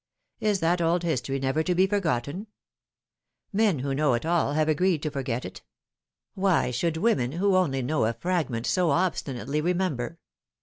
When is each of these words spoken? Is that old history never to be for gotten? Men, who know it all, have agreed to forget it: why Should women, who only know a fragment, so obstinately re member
Is 0.39 0.61
that 0.61 0.81
old 0.81 1.03
history 1.03 1.37
never 1.39 1.61
to 1.61 1.75
be 1.75 1.85
for 1.85 1.99
gotten? 1.99 2.47
Men, 3.53 3.77
who 3.77 3.93
know 3.93 4.15
it 4.15 4.25
all, 4.25 4.53
have 4.53 4.67
agreed 4.67 5.03
to 5.03 5.11
forget 5.11 5.45
it: 5.45 5.61
why 6.33 6.71
Should 6.71 6.97
women, 6.97 7.33
who 7.33 7.55
only 7.55 7.83
know 7.83 8.05
a 8.05 8.13
fragment, 8.13 8.65
so 8.65 8.89
obstinately 8.89 9.61
re 9.61 9.75
member 9.75 10.17